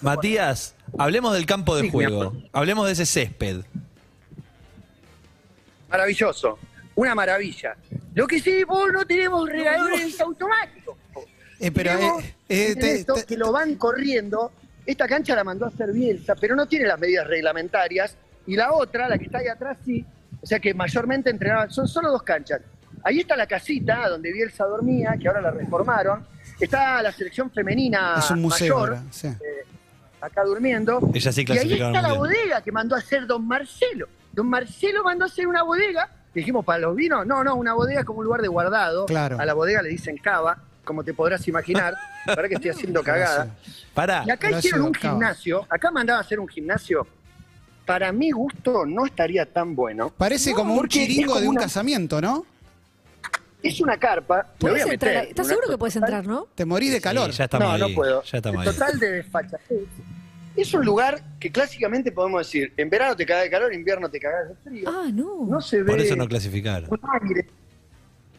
[0.00, 2.32] Matías, hablemos del campo de Sí, juego.
[2.52, 3.62] Hablemos de ese césped.
[5.88, 6.58] Maravilloso.
[6.94, 7.76] Una maravilla.
[8.14, 10.96] Lo que sí, vos no tenemos regadores automáticos.
[11.60, 14.52] Eh, pero, Tenemos eh, eh, en te- esto te- que lo van corriendo.
[14.84, 18.16] Esta cancha la mandó a hacer Bielsa, pero no tiene las medidas reglamentarias.
[18.46, 20.04] Y la otra, la que está ahí atrás, sí.
[20.40, 21.70] O sea que mayormente entrenaban.
[21.70, 22.60] Son solo dos canchas.
[23.06, 26.26] Ahí está la casita donde Bielsa dormía, que ahora la reformaron.
[26.58, 29.02] Está la selección femenina es un museo mayor, ahora.
[29.12, 29.28] sí.
[30.20, 30.98] acá durmiendo.
[31.14, 32.18] Ella sí y ahí está la Mundial.
[32.18, 34.08] bodega que mandó a hacer don Marcelo.
[34.32, 36.08] Don Marcelo mandó a hacer una bodega.
[36.34, 37.24] Dijimos, ¿para los vinos?
[37.26, 39.06] No, no, una bodega como un lugar de guardado.
[39.06, 39.38] Claro.
[39.38, 41.94] A la bodega le dicen cava, como te podrás imaginar.
[42.26, 43.48] Para que estoy haciendo cagada.
[43.94, 44.24] Pará.
[44.26, 45.14] Y acá Gracias, hicieron un Cava.
[45.14, 45.64] gimnasio.
[45.70, 47.06] Acá mandaba a hacer un gimnasio.
[47.86, 50.10] Para mi gusto no estaría tan bueno.
[50.10, 52.44] Parece No, como un es chiringo como de un una- casamiento, ¿no?
[53.68, 54.36] Es una carpa.
[54.36, 55.28] me voy ¿Puedes a entrar meter ahí?
[55.30, 56.48] ¿Estás una- seguro que puedes entrar, no?
[56.54, 57.30] Te morís de calor.
[57.32, 57.80] Sí, ya estamos no, ahí.
[57.90, 58.22] no puedo.
[58.22, 58.72] Ya estamos ahí.
[58.72, 59.82] Total de desfachatez.
[60.56, 64.08] Es un lugar que clásicamente podemos decir, en verano te cagas de calor, en invierno
[64.10, 64.88] te cagas de frío.
[64.88, 65.44] Ah, no.
[65.46, 66.88] No se ve Por eso no clasificaron.
[66.90, 67.46] un aire.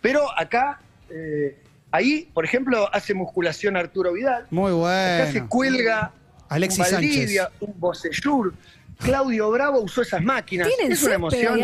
[0.01, 1.57] Pero acá, eh,
[1.91, 4.47] ahí, por ejemplo, hace musculación Arturo Vidal.
[4.49, 5.49] Muy Acá se bueno.
[5.49, 6.11] cuelga
[6.49, 8.53] Alexis un Valdivia, un Bocellur.
[8.97, 10.67] Claudio Bravo usó esas máquinas.
[10.67, 11.60] Tienen es una emoción.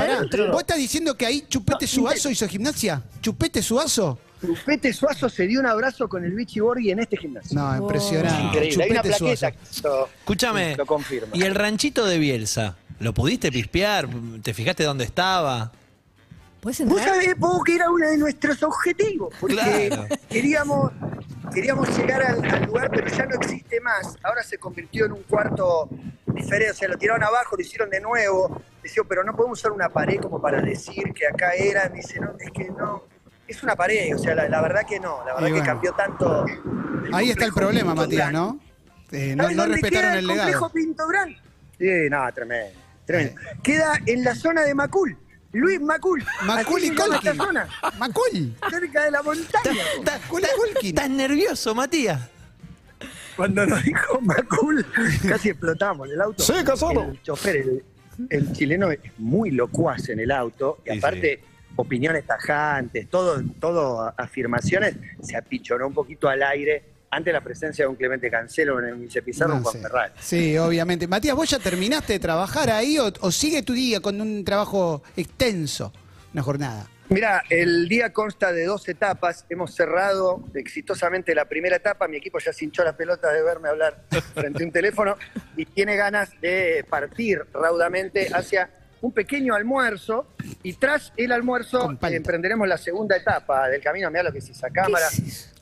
[0.51, 3.01] ¿Vos estás diciendo que ahí Chupete No, Suazo hizo gimnasia?
[3.21, 4.19] ¿Chupete Suazo?
[4.41, 7.57] Chupete Suazo se dio un abrazo con el Vichy Borghi en este gimnasio.
[7.59, 8.43] No, impresionante.
[8.43, 8.83] Increíble.
[8.83, 9.57] Hay una Chupete plaqueta Suazo.
[9.57, 10.75] que esto Escúchame.
[10.75, 11.29] lo confirma.
[11.33, 12.75] ¿Y el ranchito de Bielsa?
[12.99, 14.07] ¿Lo pudiste pispear?
[14.43, 15.71] ¿Te fijaste dónde estaba?
[16.61, 17.15] ¿Puedes Vos entrar?
[17.21, 20.07] sabés, Pogo, que era uno de nuestros objetivos, porque Claro.
[20.29, 20.91] queríamos,
[21.53, 24.15] queríamos llegar al, al lugar, pero ya no existe más.
[24.23, 25.89] Ahora se convirtió en un cuarto
[26.41, 28.61] sea, lo tiraron abajo, lo hicieron de nuevo.
[28.81, 31.89] Decía, pero no podemos usar una pared como para decir que acá era.
[31.89, 33.03] Me dice, no, es que no,
[33.47, 36.45] es una pared, o sea, la, la verdad que no, la verdad que cambió tanto.
[37.11, 38.31] Ahí está el complejo problema, Pinto Matías.
[38.31, 38.59] ¿no?
[39.11, 40.69] Eh, no, ¿Sabes no dónde respetaron el complejo legado.
[40.71, 41.37] Pinto Durán?
[41.77, 43.41] Sí, no, tremendo, tremendo.
[43.61, 45.17] Queda en la zona de Macul.
[45.51, 46.25] Luis Macul.
[46.45, 47.67] Macul y zona,
[47.99, 48.55] Macul.
[48.71, 49.83] cerca de la montaña.
[49.99, 50.87] ¿Estás Macul y Colqui.
[50.89, 52.19] estás nervioso, Matías?
[53.35, 54.85] Cuando nos dijo Macul,
[55.27, 56.43] casi explotamos el auto.
[56.43, 57.03] Sí, casado.
[57.11, 57.83] El chofer, el,
[58.29, 60.79] el chileno, es muy locuaz en el auto.
[60.85, 61.41] Y Sí, aparte,
[61.75, 64.95] opiniones tajantes, todo, todo afirmaciones.
[65.21, 68.95] Se apichonó un poquito al aire ante la presencia de un Clemente Cancelo en el
[68.97, 69.81] Miche Pizarro No Juan.
[69.81, 70.13] Ferrari.
[70.19, 71.07] Sí, obviamente.
[71.07, 75.03] Matías, ¿vos ya terminaste de trabajar ahí o, o sigue tu día con un trabajo
[75.15, 75.93] extenso?
[76.33, 76.87] Una jornada.
[77.09, 79.45] Mira, el día consta de dos etapas.
[79.49, 82.07] Hemos cerrado exitosamente la primera etapa.
[82.07, 85.17] Mi equipo ya se hinchó la pelota de verme hablar frente a un teléfono
[85.55, 88.69] y tiene ganas de partir raudamente hacia
[89.01, 90.27] un pequeño almuerzo.
[90.63, 94.09] Y tras el almuerzo emprenderemos la segunda etapa del camino.
[94.09, 95.07] Mira lo que es esa cámara.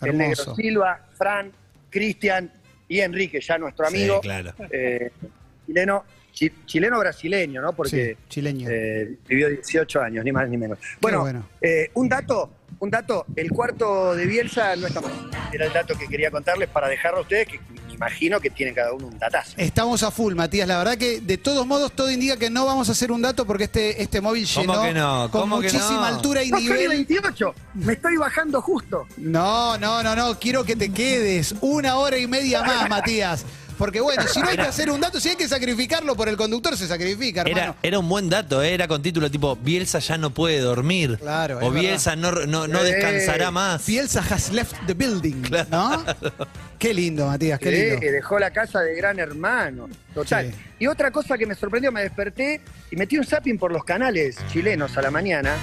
[0.02, 0.56] El negro.
[0.56, 1.52] Silva, Fran,
[1.90, 2.52] Cristian
[2.88, 4.22] y Enrique, ya nuestro Sí, amigo.
[4.22, 4.54] claro.
[4.70, 5.12] eh,
[5.66, 7.74] chileno, chi- chileno-brasileño, ¿no?
[7.74, 8.68] Porque Sí, chileño.
[8.70, 10.78] eh, vivió 18 años, ni más ni menos.
[11.00, 11.48] Bueno, bueno.
[11.62, 15.12] eh, un dato, un dato, el cuarto de Bielsa no está mal.
[15.54, 17.60] Era el dato que quería contarles para dejarlo a ustedes, que
[17.94, 19.54] imagino que tienen cada uno un datazo.
[19.58, 20.68] Estamos a full, Matías.
[20.68, 23.46] La verdad que de todos modos todo indica que no vamos a hacer un dato
[23.46, 25.30] porque este, este móvil ¿Cómo llenó que no?
[25.32, 26.16] con ¿Cómo que muchísima no?
[26.16, 26.88] altura y No soy nivel.
[26.90, 29.06] 28, me estoy bajando justo.
[29.18, 30.40] No, no, no, no.
[30.40, 33.46] Quiero que te quedes una hora y media más, Matías.
[33.82, 36.38] Porque bueno, si no hay que hacer un dato, si hay que sacrificarlo por el
[36.38, 37.60] conductor, se sacrifica, hermano.
[37.60, 38.76] Era, era un buen dato, ¿eh?
[38.76, 41.18] era con título tipo Bielsa ya no puede dormir.
[41.20, 43.84] Claro, es o Bielsa no, no, no Eh, descansará más.
[43.84, 45.42] Bielsa has left the building,
[45.72, 46.04] ¿no?
[46.78, 48.00] Qué lindo, Matías, qué lindo.
[48.00, 49.90] que dejó la casa de gran hermano.
[50.14, 50.52] Total.
[50.52, 50.60] Sí.
[50.82, 54.38] Y otra cosa que me sorprendió, me desperté y metí un zapping por los canales
[54.54, 55.56] chilenos a la mañana.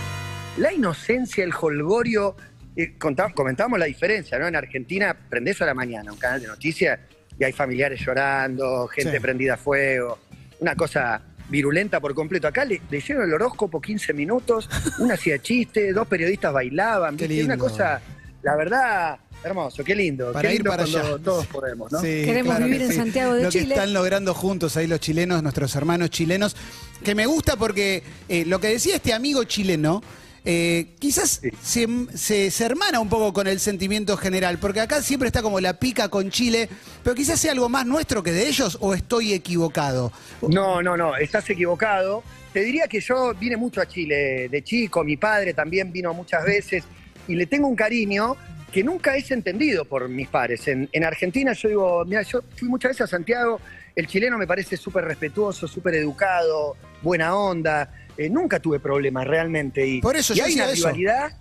[0.56, 2.34] La inocencia, el holgorio.
[2.74, 4.46] eh, contá- comentábamos la diferencia, ¿no?
[4.48, 6.98] En Argentina prendés a la mañana un canal de noticias
[7.38, 9.20] y hay familiares llorando, gente Sí.
[9.20, 10.18] prendida a fuego.
[10.60, 12.46] Una cosa virulenta por completo.
[12.48, 17.16] Acá le, leyeron el horóscopo 15 minutos, una hacía chiste, dos periodistas bailaban.
[17.16, 17.44] Qué ¿viste?
[17.44, 17.68] Una lindo.
[17.70, 18.00] cosa,
[18.42, 20.32] la verdad, hermoso, qué lindo.
[20.32, 21.24] Para qué ir lindo para cuando allá.
[21.24, 22.00] todos podemos, ¿no?
[22.00, 22.96] Sí, Queremos claro vivir que en sí.
[22.98, 23.74] Santiago de Lo que Chile.
[23.74, 26.56] están logrando juntos ahí los chilenos, nuestros hermanos chilenos,
[27.04, 30.02] que me gusta porque eh, lo que decía este amigo chileno,
[30.50, 35.26] eh, quizás se, se- se hermana un poco con el sentimiento general, porque acá siempre
[35.26, 36.70] está como la pica con Chile,
[37.04, 40.10] pero quizás sea algo más nuestro que de ellos o estoy equivocado.
[40.40, 42.22] No, no, no, estás equivocado.
[42.54, 46.42] Te diría que yo vine mucho a Chile de chico, mi padre también vino muchas
[46.46, 46.82] veces
[47.28, 48.34] y le tengo un cariño
[48.72, 50.66] que nunca es entendido por mis padres.
[50.66, 53.60] En, en Argentina yo digo, mira, yo fui muchas veces a Santiago,
[53.94, 59.86] el chileno me parece súper respetuoso, súper educado, buena onda, eh, nunca tuve problemas realmente.
[59.86, 60.88] Y, Por eso y yo hay una eso.
[60.88, 61.32] rivalidad.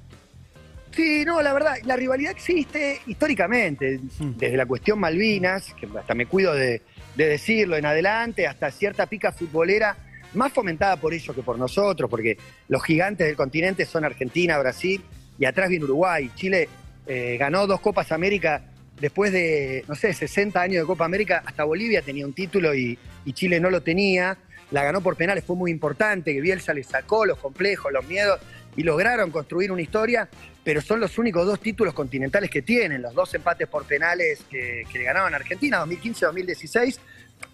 [0.95, 6.25] Sí, no, la verdad, la rivalidad existe históricamente, desde la cuestión Malvinas, que hasta me
[6.25, 6.81] cuido de,
[7.15, 9.97] de decirlo en adelante, hasta cierta pica futbolera,
[10.33, 12.37] más fomentada por ellos que por nosotros, porque
[12.67, 15.03] los gigantes del continente son Argentina, Brasil,
[15.37, 16.31] y atrás viene Uruguay.
[16.35, 16.69] Chile
[17.05, 18.63] eh, ganó dos Copas América
[18.99, 22.97] después de, no sé, 60 años de Copa América, hasta Bolivia tenía un título y,
[23.25, 24.37] y Chile no lo tenía.
[24.71, 28.39] La ganó por penales, fue muy importante, que Bielsa le sacó los complejos, los miedos,
[28.75, 30.29] y lograron construir una historia,
[30.63, 34.83] pero son los únicos dos títulos continentales que tienen, los dos empates por penales que,
[34.91, 36.99] que le ganaron a Argentina, 2015-2016.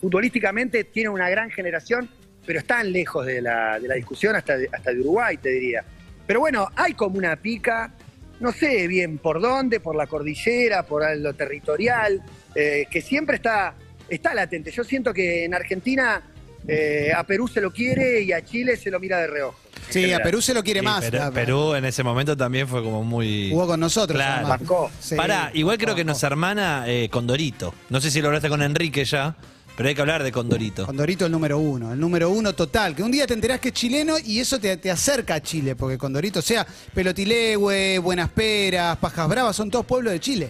[0.01, 2.09] Futbolísticamente tienen una gran generación,
[2.45, 5.83] pero están lejos de la, de la discusión hasta de, hasta Uruguay, te diría.
[6.27, 7.91] Pero bueno, hay como una pica,
[8.39, 12.21] no sé bien por dónde, por la cordillera, por lo territorial,
[12.55, 13.75] eh, que siempre está,
[14.09, 14.71] está latente.
[14.71, 16.21] Yo siento que en Argentina
[16.67, 19.59] eh, a Perú se lo quiere y a Chile se lo mira de reojo.
[19.89, 20.21] Sí, a.
[20.23, 21.01] Perú se lo quiere Sí, más.
[21.03, 23.49] Perú, La- Perú en ese momento también fue como muy.
[23.51, 24.15] Jugó con nosotros.
[24.15, 24.45] Claro.
[24.47, 24.59] además.
[24.59, 24.91] Bancó.
[24.99, 27.73] Sí, Pará, igual creo que nos hermana eh, Condorito.
[27.89, 29.35] No sé si lo hablaste con Enrique ya,
[29.75, 30.85] pero hay que hablar de Condorito.
[30.85, 32.95] Condorito el número uno, el número uno total.
[32.95, 35.75] Que un día te enterás que es chileno y eso te, te acerca a Chile,
[35.75, 40.49] porque Condorito, o sea, Pelotilegüe, Buenas Peras, Pajas Bravas, son todos pueblos de Chile.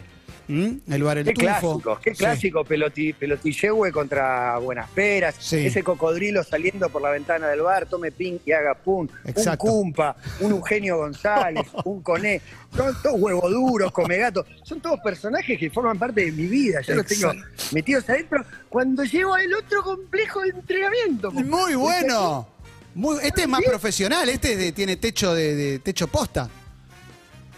[0.54, 0.94] ¿Mm?
[0.94, 1.46] El bar El Qué Tufo.
[1.80, 2.18] clásico, qué Sí.
[2.18, 5.36] clásico peloti, pelotillehue contra Buenas Peras.
[5.40, 5.66] Sí.
[5.66, 9.08] Ese cocodrilo saliendo por la ventana del bar, tome ping y haga pum.
[9.26, 9.66] Exacto.
[9.66, 12.40] Un Cumpa, un Eugenio González, un Coné.
[12.76, 14.46] Son todos huevos duros, come gato.
[14.64, 16.82] Son todos personajes que forman parte de mi vida.
[16.82, 17.32] Yo los tengo
[17.72, 21.32] metidos adentro cuando llego al otro complejo de entrenamiento.
[21.32, 22.48] Muy bueno.
[22.96, 26.48] Muy- este es más profesional, este es de- tiene techo de, de- techo posta.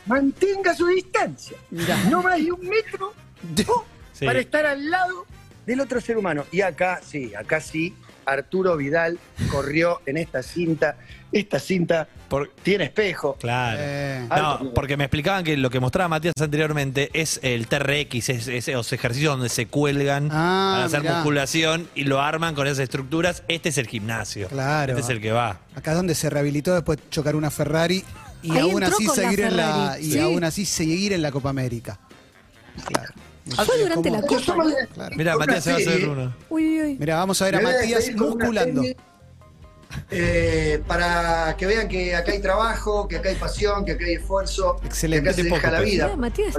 [0.06, 1.58] Mantenga su distancia.
[1.72, 1.98] Mirá.
[2.10, 3.14] No más de un metro
[3.68, 4.26] oh, Sí.
[4.26, 5.26] para estar al lado
[5.66, 6.46] del otro ser humano.
[6.52, 7.94] Y acá sí, acá sí,
[8.26, 9.20] Arturo Vidal
[9.52, 10.98] corrió en esta cinta.
[11.32, 13.36] Esta cinta Por- tiene espejo.
[13.40, 13.78] Claro.
[13.82, 18.48] Eh, No, porque me explicaban que lo que mostraba Matías anteriormente es el TRX, es,
[18.48, 21.16] es esos ejercicios donde se cuelgan Ah, para hacer mirá.
[21.16, 23.44] musculación y lo arman con esas estructuras.
[23.50, 24.48] Este es el gimnasio.
[24.48, 24.94] Claro.
[24.94, 25.60] Este es el que va.
[25.76, 28.04] Acá es donde se rehabilitó después de chocar una Ferrari
[28.46, 30.20] y Ahí aún así la seguir en la y sí.
[30.20, 32.00] aún así seguir en la Copa América.
[32.88, 33.14] Claro.
[33.66, 34.56] Fue durante la Copa.
[34.94, 35.16] Claro.
[35.16, 36.36] Mira, Una Matías se va a hacer uno.
[36.50, 36.98] Uy.
[37.00, 38.84] Mira, vamos a ver a Matías una musculando.
[40.12, 44.16] eh, para que vean que acá hay trabajo, que acá hay pasión, que acá hay
[44.16, 45.24] esfuerzo, Excelente.
[45.24, 46.06] que acá se deja la vida.
[46.06, 46.56] Mira, Matías.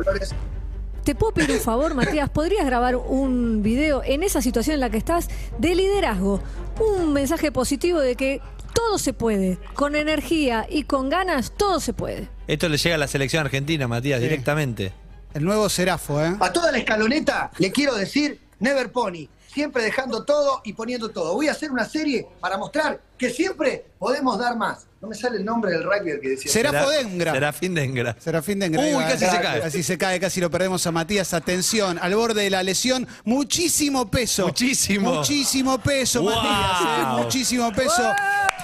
[1.05, 2.29] Te puedo pedir un favor, Matías.
[2.31, 6.40] ¿Podrías grabar un video en esa situación en la que estás de liderazgo?
[6.81, 8.40] Un mensaje positivo de que
[8.76, 9.58] todo se puede.
[9.74, 12.28] Con energía y con ganas, todo se puede.
[12.46, 14.24] Esto le llega a la selección argentina, Matías, Sí.
[14.28, 14.92] directamente.
[15.34, 16.36] El nuevo Serafo, ¿eh?
[16.38, 21.33] A toda la escaloneta le quiero decir, never pony, siempre dejando todo y poniendo todo.
[21.33, 24.87] Voy a hacer una serie para mostrar que siempre podemos dar más.
[25.01, 26.53] No me sale el nombre del rugby que decía.
[26.53, 27.33] Serafo Dengra.
[27.33, 28.14] Serafín Dengra.
[28.21, 28.62] Serafín.
[28.62, 29.61] Uy, casi se cae.
[29.62, 31.33] Casi se cae, casi lo perdemos a Matías.
[31.33, 34.49] Atención, al borde de la lesión, muchísimo peso.
[34.49, 35.14] Muchísimo.
[35.14, 36.35] Muchísimo peso, Wow.
[36.35, 36.83] Matías.
[36.83, 37.23] ¿eh?
[37.23, 38.12] Muchísimo peso.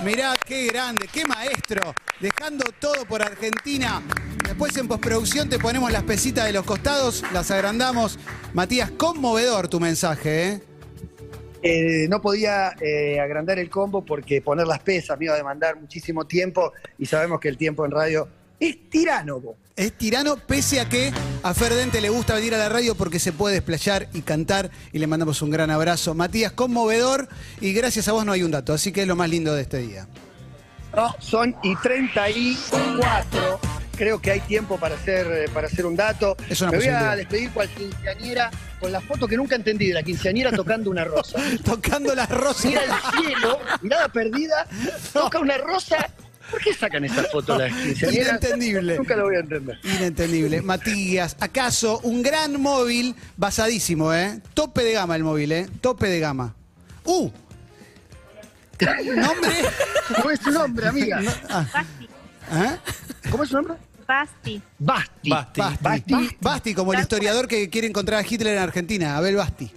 [0.05, 1.95] Mirá qué grande, qué maestro.
[2.21, 4.03] Dejando todo por Argentina.
[4.45, 8.19] Después en postproducción te ponemos las pesitas de los costados, las agrandamos.
[8.53, 10.63] Matías, conmovedor tu mensaje, ¿eh?
[11.63, 15.81] Eh, no podía eh, agrandar el combo porque poner las pesas me iba a demandar
[15.81, 19.57] muchísimo tiempo y sabemos que el tiempo en radio es tiránogo.
[19.75, 23.33] Es tirano, pese a que a Ferdente le gusta venir a la radio porque se
[23.33, 24.71] puede desplayar y cantar.
[24.93, 26.15] Y le mandamos un gran abrazo.
[26.15, 27.29] Matías, conmovedor.
[27.61, 28.73] Y gracias a vos no hay un dato.
[28.73, 30.07] Así que es lo más lindo de este día.
[30.95, 33.61] No, son y 34.
[33.97, 36.37] Creo que hay tiempo para hacer, eh, para hacer un dato.
[36.49, 38.51] Es una Me voy a despedir cual quinceañera
[38.83, 41.39] con la foto que nunca entendí de la quinceañera tocando una rosa.
[41.65, 42.65] Tocando las rosas.
[42.67, 44.67] Mira el cielo, mirada perdida,
[45.13, 46.11] toca una rosa.
[46.51, 48.43] ¿Por qué sacan esta foto las quinceañeras?
[48.43, 48.97] Inentendible.
[48.97, 49.79] Nunca lo voy a entender.
[49.85, 50.63] Inentendible.
[50.63, 54.41] Matías, ¿acaso un gran móvil basadísimo, eh?
[54.53, 55.69] Tope de gama el móvil, eh.
[55.81, 56.55] Tope de gama.
[57.05, 57.31] ¡Uh!
[59.15, 59.51] ¿Nombre?
[60.17, 61.23] ¿Cómo es su nombre, amiga?
[61.49, 62.09] Basti.
[62.51, 62.77] ¿Ah?
[63.31, 63.77] ¿Cómo es su nombre?
[64.07, 64.61] Basti.
[64.79, 65.31] Basti.
[65.31, 65.61] Basti.
[65.61, 65.81] Basti.
[65.83, 66.37] Basti.
[66.41, 69.71] Basti, como el historiador que quiere encontrar a Hitler en Argentina, Abel Basti.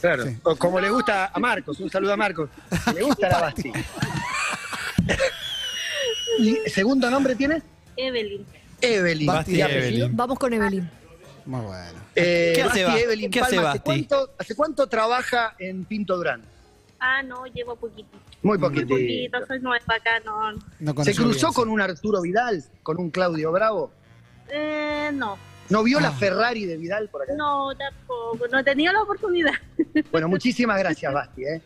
[0.00, 0.24] Claro.
[0.24, 0.36] Sí.
[0.42, 2.50] O como le gusta a Marcos, un saludo a Marcos.
[2.94, 3.72] Le gusta la Basti.
[6.38, 7.62] ¿Y segundo nombre tiene?
[7.96, 8.44] Evelyn.
[8.80, 9.26] Evelyn.
[9.26, 9.60] Basti.
[9.60, 10.16] Evelyn.
[10.16, 10.88] Vamos con Evelyn.
[11.46, 12.00] Muy bueno.
[12.14, 13.84] Eh, ¿Qué hace Basti Ba- Evelyn qué hace Palma, ¿hace Basti?
[14.06, 16.42] cuánto, ¿Hace cuánto trabaja en Pinto Durán?
[16.98, 18.08] Ah, no, llevo poquito.
[18.42, 18.94] Muy Muy poquito.
[19.46, 20.52] soy nueva acá, no.
[20.80, 22.64] No ¿Se cruzó bien, con un Arturo Vidal?
[22.82, 23.90] ¿Con un Claudio Bravo?
[24.48, 25.36] Eh, no.
[25.68, 26.12] ¿No vio la Ah.
[26.12, 27.32] Ferrari de Vidal por acá?
[27.36, 28.46] No, tampoco.
[28.50, 29.52] No he tenido la oportunidad.
[30.12, 31.44] Bueno, muchísimas gracias, Basti.
[31.44, 31.62] ¿eh?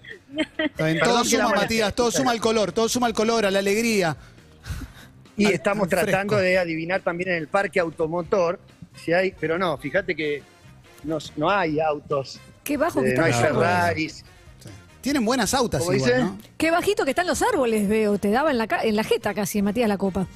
[0.58, 1.48] Está Todo suma.
[1.54, 4.16] Matías, todo suma al color, todo suma al color, a la alegría.
[5.36, 8.58] Y Al- estamos tratando de adivinar también en el parque automotor
[8.96, 10.42] si hay, pero no, fíjate que
[11.04, 14.24] no, no hay autos, Qué bajo que eh, no hay árboles.
[15.00, 16.22] Tienen buenas autas ¿Cómo igual, dice?
[16.22, 16.38] ¿no?
[16.58, 18.18] Qué bajito que están los árboles, veo.
[18.18, 20.26] Te daba en la, ca- en la jeta casi, Matías, la copa.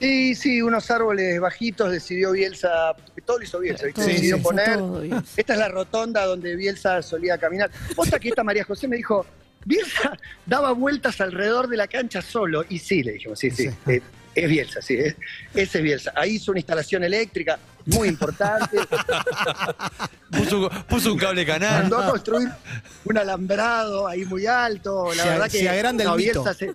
[0.00, 4.02] Sí, sí, unos árboles bajitos decidió Bielsa, todo lo hizo Bielsa, ¿viste?
[4.04, 4.78] Decidió sí, poner.
[5.36, 7.70] Esta es la rotonda donde Bielsa solía caminar.
[7.96, 9.26] Otra que esta María José me dijo,
[9.64, 12.64] Bielsa daba vueltas alrededor de la cancha solo.
[12.68, 13.92] Y sí, le dijimos, sí, sí, Sí.
[13.92, 14.00] eh,
[14.36, 15.16] es Bielsa, sí, es-
[15.52, 16.12] ese es Bielsa.
[16.14, 18.78] Ahí hizo una instalación eléctrica muy importante.
[20.30, 21.82] Puso, puso un cable canal.
[21.82, 22.48] Mandó a construir
[23.06, 25.12] un alambrado ahí muy alto.
[25.14, 26.44] La Se verdad que se agranda el mito.
[26.54, 26.74] Se,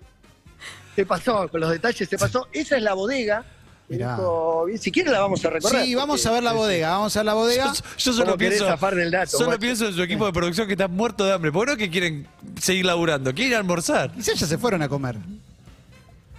[0.96, 2.48] se pasó con los detalles, se pasó.
[2.52, 3.44] Esa es la bodega.
[3.88, 4.16] Y Mirá.
[4.16, 5.84] dijo, "Bien, si quiere la vamos a recorrer.
[5.84, 7.66] Sí, vamos porque- a ver la bodega, vamos a ver la bodega.
[7.66, 10.66] Yo, yo solo ¿Cómo querés pienso, del dato, solo pienso en su equipo de producción
[10.66, 11.52] que está muerto de hambre.
[11.52, 12.26] ¿Por qué no que quieren
[12.60, 13.32] seguir laburando?
[13.34, 14.10] Quieren almorzar.
[14.12, 15.16] Quizás ya se fueron a comer.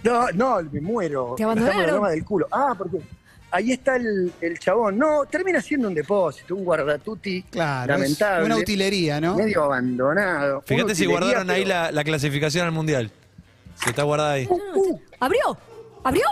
[0.02, 1.34] No, no, me muero.
[1.36, 2.00] ¿Te abandonaron?
[2.00, 2.46] Por del culo.
[2.52, 2.98] Ah, porque
[3.56, 4.98] ahí está el, el chabón.
[4.98, 8.44] No, termina siendo un depósito, un guardatuti Claro, lamentable.
[8.46, 9.36] una utilería, ¿no?
[9.36, 10.62] Medio abandonado.
[10.66, 13.10] Fíjate si guardaron ahí la, la clasificación al mundial.
[13.82, 14.46] Que está guardada ahí.
[14.48, 15.58] Uh, ¿Abrió?
[16.04, 16.24] ¿Abrió?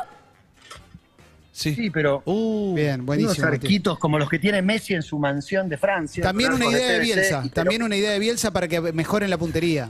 [1.53, 1.75] Sí.
[1.75, 3.47] Sí, pero Uh, Bien, unos buenísimo.
[3.47, 3.57] Mati.
[3.67, 6.23] arquitos como los que tiene Messi en su mansión de Francia.
[6.23, 9.39] También una idea de PVC, Bielsa, también una idea de Bielsa para que mejoren la
[9.39, 9.89] puntería.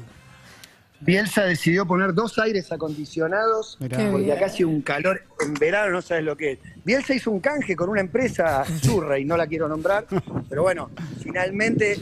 [1.05, 4.11] Bielsa decidió poner dos aires acondicionados Mirá.
[4.11, 6.59] Porque acá hace un calor en verano, no sabes lo que es.
[6.85, 10.07] Bielsa hizo un canje con una empresa churra y no la quiero nombrar,
[10.49, 10.91] pero bueno,
[11.23, 11.99] finalmente,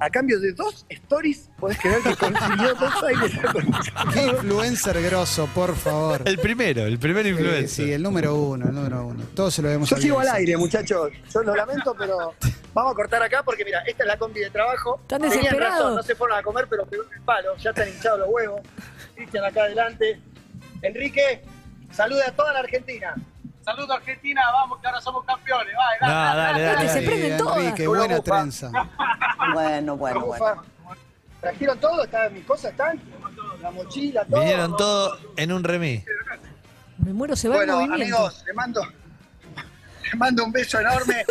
[0.00, 3.32] a cambio de dos stories, podés creer que consiguió dos aires
[4.12, 6.22] Qué influencer grosso, por favor.
[6.24, 7.68] el primero, el primer Sí, influencer.
[7.68, 9.24] sí, el número uno, el número uno.
[9.34, 11.10] Todos se lo vemos Yo sigo al aire, muchachos.
[11.32, 12.34] Yo lo lamento, pero
[12.74, 14.98] vamos a cortar acá porque mira, esta es la combi de trabajo.
[15.02, 15.78] Están Tenían desesperados.
[15.78, 17.56] razón, no se fueron a comer, pero pegó en el palo.
[17.58, 18.60] Ya están hinchados los huevos.
[19.14, 20.20] Cristian acá adelante.
[20.82, 21.42] Enrique,
[21.92, 23.14] saluda a toda la Argentina.
[23.64, 25.74] Saludos Argentina, vamos que ahora somos campeones.
[25.74, 26.88] Va, No, dale, dale.
[26.88, 27.52] Se prenden Una
[27.86, 28.22] buena bufa.
[28.22, 28.70] trenza.
[29.54, 30.62] Bueno, bueno, bueno.
[31.40, 32.04] ¿Trajeron todo?
[32.04, 33.00] ¿Están, ¿Mis cosas están?
[33.60, 34.40] La mochila, todo.
[34.40, 36.04] Vinieron todos en un remis.
[36.98, 38.16] Me muero, se va Bueno, el movimiento.
[38.16, 38.80] amigos, le mando,
[40.12, 41.24] le mando un beso enorme.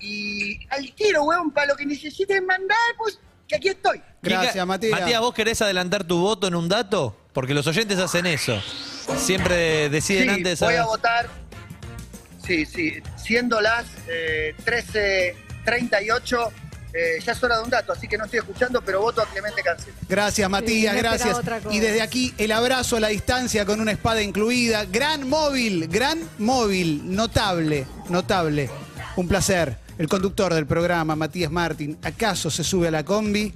[0.00, 3.18] y al tiro, weón, para lo que necesiten mandar, pues
[3.48, 4.00] que aquí estoy.
[4.22, 5.00] Gracias, Matías.
[5.00, 7.16] Matías, ¿vos querés adelantar tu voto en un dato?
[7.32, 8.60] Porque los oyentes hacen eso.
[9.16, 10.60] Siempre deciden Sí, antes.
[10.60, 11.28] voy a votar.
[12.46, 16.50] Sí, sí, siendo las eh, 13.38,
[16.94, 19.26] eh, ya es hora de un dato, así que no estoy escuchando, pero voto a
[19.26, 19.96] Clemente Cancela.
[20.08, 21.40] Gracias, Matías, gracias.
[21.70, 24.84] Y desde aquí, el abrazo a la distancia con una espada incluida.
[24.84, 28.70] Gran móvil, gran móvil, notable, notable.
[29.16, 29.76] Un placer.
[29.98, 33.52] El conductor del programa, Matías Martín, acaso se sube a la combi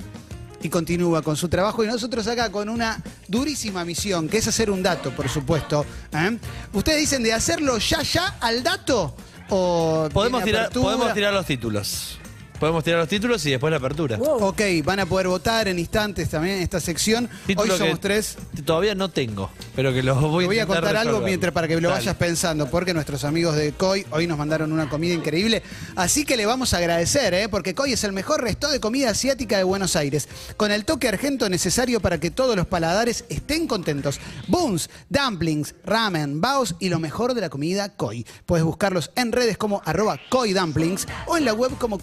[0.62, 1.82] y continúa con su trabajo.
[1.84, 5.84] Y nosotros acá con una durísima misión, que es hacer un dato, por supuesto.
[6.12, 6.38] ¿eh?
[6.72, 9.14] ¿Ustedes dicen de hacerlo ya, ya al dato?
[9.48, 12.19] ¿O Podemos tirar, podemos tirar los títulos.
[12.60, 14.18] Podemos tirar los títulos y después la apertura.
[14.18, 14.48] Wow.
[14.48, 17.26] Ok, van a poder votar en instantes también en esta sección.
[17.46, 18.36] Título Hoy somos tres.
[18.66, 21.80] Todavía no tengo, pero que los voy, Te voy a contar algo mientras para que
[21.80, 22.00] lo Dale.
[22.00, 25.62] vayas pensando, porque nuestros amigos de COI hoy nos mandaron una comida increíble.
[25.96, 27.48] Así que le vamos a agradecer, ¿eh?
[27.48, 31.08] porque COI es el mejor resto de comida asiática de Buenos Aires, con el toque
[31.08, 34.20] argento necesario para que todos los paladares estén contentos.
[34.48, 38.26] Buns, dumplings, ramen, baos y lo mejor de la comida COI.
[38.44, 41.98] Puedes buscarlos en redes como arroba COI Dumplings o en la web como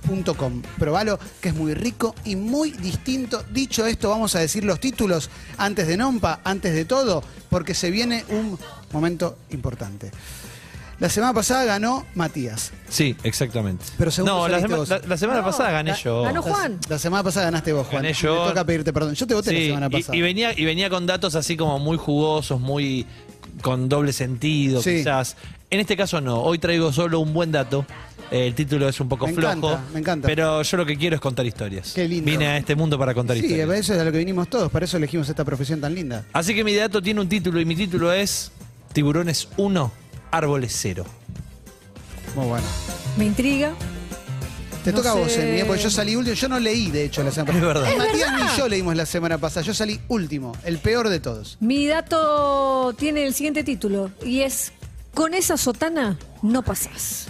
[0.00, 0.62] coidumplings.com.
[0.78, 3.42] Probalo, que es muy rico y muy distinto.
[3.50, 7.90] Dicho esto, vamos a decir los títulos antes de Nompa, antes de todo, porque se
[7.90, 8.58] viene un
[8.92, 10.10] momento importante.
[11.00, 12.70] La semana pasada ganó Matías.
[12.88, 13.84] Sí, exactamente.
[13.98, 14.88] Pero segundo no, la, saliste sema- vos.
[14.88, 16.22] la- la semana No, pasada gané ga- yo.
[16.22, 16.78] ganó Juan.
[16.84, 18.02] La, la semana pasada ganaste vos, Juan.
[18.02, 18.42] Gané yo.
[18.44, 19.14] Me toca pedirte perdón.
[19.14, 20.16] Yo te voté la semana y- pasada.
[20.16, 23.04] Y, venía, y venía con datos así como muy jugosos, muy
[23.62, 24.98] con doble sentido, Sí.
[24.98, 25.36] quizás.
[25.70, 26.40] En este caso no.
[26.40, 27.84] Hoy traigo solo un buen dato.
[28.32, 29.52] Eh, El título es un poco Me flojo.
[29.52, 30.26] encanta, me encanta.
[30.26, 31.92] Pero yo lo que quiero es contar historias.
[31.92, 32.24] Qué lindo.
[32.30, 33.68] Vine a este mundo para contar Sí, historias.
[33.78, 36.24] eso es a lo que vinimos todos, para eso elegimos esta profesión tan linda.
[36.32, 38.50] Así que mi dato tiene un título y mi título es
[38.92, 39.92] Tiburones 1,
[40.30, 41.04] Árboles 0.
[42.34, 42.66] Muy bueno.
[43.18, 43.72] Me intriga.
[44.84, 45.36] Te No toca a vos.
[45.36, 46.34] Emi, porque yo salí último.
[46.34, 47.84] Yo no leí, de hecho, la semana Es pasada.
[47.90, 47.98] verdad.
[48.06, 49.64] Matías ni yo leímos la semana pasada.
[49.64, 51.56] Yo salí último, el peor de todos.
[51.60, 54.72] Mi dato tiene el siguiente título y es
[55.14, 57.26] Con esa sotana no pasás.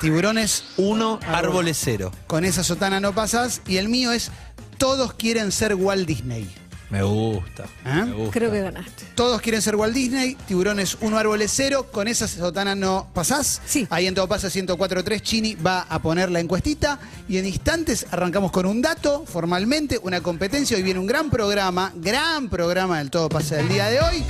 [0.00, 2.10] Tiburones, 1, Árboles 0.
[2.26, 3.60] con esa sotana no pasas.
[3.66, 4.30] Y el mío es
[4.78, 6.50] Todos quieren ser Walt Disney.
[6.88, 7.64] Me gusta.
[7.84, 8.04] ¿Eh?
[8.06, 8.32] Me gusta.
[8.32, 9.04] Creo que ganaste.
[9.14, 13.60] Todos quieren ser Walt Disney, tiburones 1 árboles 0, con esa sotana no pasás.
[13.64, 13.86] Sí.
[13.90, 18.50] Ahí en todo pasa 104.3, Chini va a poner la encuestita y en instantes arrancamos
[18.50, 20.76] con un dato, formalmente, una competencia.
[20.76, 24.24] Hoy viene un gran programa, gran programa del todo pasa del día de hoy,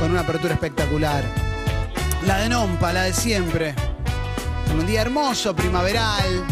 [0.00, 1.22] con una apertura espectacular.
[2.26, 3.74] La de Nompa, la de siempre.
[4.76, 6.44] Un día hermoso, primaveral,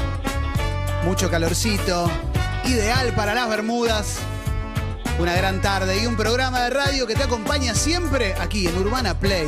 [1.04, 2.10] mucho calorcito,
[2.64, 4.18] ideal para las Bermudas.
[5.18, 9.18] Una gran tarde y un programa de radio que te acompaña siempre aquí en Urbana
[9.18, 9.46] Play.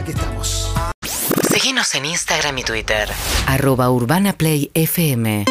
[0.00, 0.74] Aquí estamos.
[1.52, 3.10] Síguenos en Instagram y Twitter.
[3.46, 5.44] Arroba Urbana Play FM.